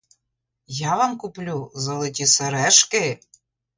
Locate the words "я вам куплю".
0.67-1.71